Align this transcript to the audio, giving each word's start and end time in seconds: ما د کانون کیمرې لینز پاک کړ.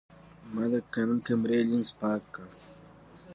ما 0.53 0.63
د 0.71 0.75
کانون 0.93 1.19
کیمرې 1.25 1.59
لینز 1.69 1.89
پاک 1.99 2.21
کړ. 2.33 2.47